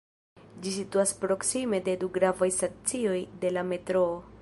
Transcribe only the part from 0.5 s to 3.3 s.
Ĝi situas proksime de du gravaj stacioj